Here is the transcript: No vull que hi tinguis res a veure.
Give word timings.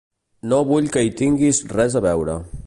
No 0.53 0.61
vull 0.71 0.89
que 0.95 1.03
hi 1.07 1.11
tinguis 1.21 1.61
res 1.77 1.99
a 2.01 2.03
veure. 2.07 2.41